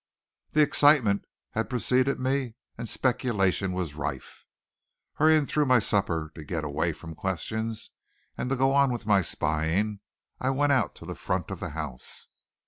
[0.53, 4.45] The excitement had preceded me and speculation was rife.
[5.17, 7.91] Hurrying through my supper, to get away from questions
[8.35, 9.99] and to go on with my spying,
[10.39, 12.29] I went out to the front of the house.